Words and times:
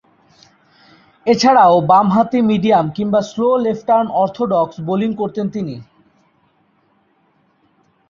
এছাড়াও, 1.25 1.75
বামহাতি 1.89 2.39
মিডিয়াম 2.41 2.85
কিংবা 2.95 3.19
স্লো 3.29 3.47
লেফট-আর্ম 3.65 4.07
অর্থোডক্স 4.21 4.75
বোলিং 4.87 5.11
করতেন 5.13 5.45
তিনি। 5.49 5.75